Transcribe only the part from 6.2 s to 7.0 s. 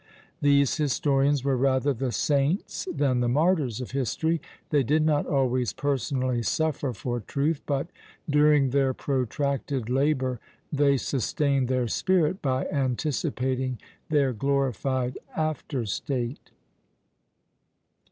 suffer